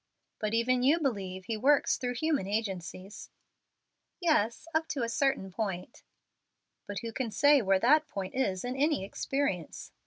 "But 0.39 0.55
even 0.55 0.81
you 0.81 0.99
believe 0.99 1.45
He 1.45 1.55
works 1.55 1.95
through 1.97 2.15
human 2.15 2.47
agencies." 2.47 3.29
"Yes, 4.19 4.67
up 4.73 4.87
to 4.87 5.03
a 5.03 5.07
certain 5.09 5.51
point." 5.51 6.01
"But 6.87 7.01
who 7.01 7.11
can 7.11 7.29
say 7.29 7.61
where 7.61 7.77
that 7.79 8.07
point 8.07 8.33
is 8.33 8.65
in 8.65 8.75
any 8.75 9.03
experience? 9.05 9.91